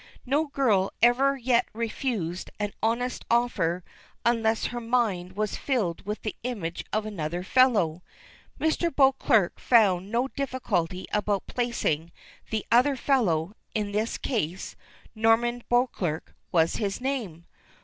[0.25, 3.83] No girl ever yet refused an honest offer
[4.25, 8.01] unless her mind was filled with the image of another fellow.
[8.59, 8.89] Mr.
[8.95, 12.11] Beauclerk found no difficulty about placing
[12.49, 14.75] "the other fellow" in this case.
[15.13, 17.45] Norman Beauclerk was his name!